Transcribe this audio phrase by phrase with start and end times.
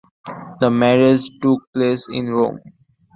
[0.59, 2.59] The marriage took place in Rome.